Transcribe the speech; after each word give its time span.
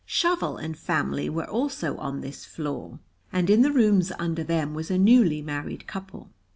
Shovel 0.03 0.57
and 0.57 0.75
family 0.75 1.29
were 1.29 1.47
also 1.47 1.95
on 1.97 2.21
this 2.21 2.43
floor, 2.43 2.97
and 3.31 3.51
in 3.51 3.61
the 3.61 3.71
rooms 3.71 4.11
under 4.17 4.43
them 4.43 4.73
was 4.73 4.89
a 4.89 4.97
newly 4.97 5.43
married 5.43 5.85
couple. 5.85 6.31